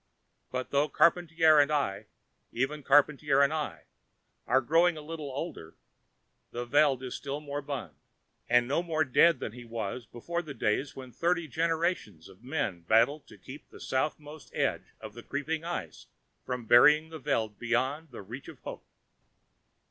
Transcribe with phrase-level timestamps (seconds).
[0.49, 2.07] But though Charpantier and I
[2.51, 3.83] even Charpantier and I
[4.47, 5.75] are growing a little older,
[6.49, 7.93] the Veld is only moribund,
[8.49, 12.81] and no more dead than he was before the days when thirty generations of men
[12.81, 16.07] battled to keep the southernmost edge of the creeping ice
[16.43, 18.87] from burying the Veld beyond the reach of hope.